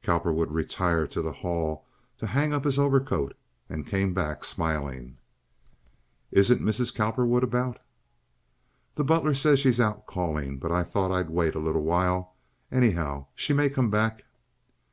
[0.00, 1.84] Cowperwood retired to the hall
[2.18, 3.36] to hang up his overcoat
[3.68, 5.16] and came back smiling.
[6.30, 6.94] "Isn't Mrs.
[6.94, 7.82] Cowperwood about?"
[8.94, 12.36] "The butler says she's out calling, but I thought I'd wait a little while,
[12.70, 13.26] anyhow.
[13.34, 14.24] She may come back."